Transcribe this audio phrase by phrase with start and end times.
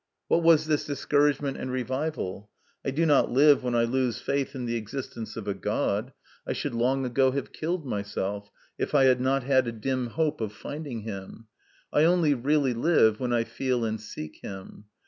[0.29, 2.49] What was this discouragement and revival?
[2.83, 6.11] I do not live when I lose faith in the existence of a God;
[6.47, 10.41] I should long ago have killed myself, if I had not had a dim hope
[10.41, 11.45] of finding Him.
[11.93, 14.85] I only really live when I feel and seek Him.